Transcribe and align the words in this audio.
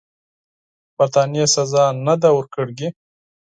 برټانیې 0.95 1.45
سزا 1.55 1.85
نه 2.05 2.13
ده 2.21 2.29
ورکړې. 2.37 2.87